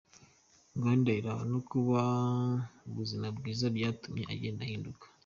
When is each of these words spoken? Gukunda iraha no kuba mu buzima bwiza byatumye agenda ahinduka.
Gukunda 0.71 1.09
iraha 1.19 1.43
no 1.51 1.59
kuba 1.69 1.99
mu 2.83 2.91
buzima 2.97 3.25
bwiza 3.37 3.65
byatumye 3.75 4.23
agenda 4.33 4.61
ahinduka. 4.65 5.05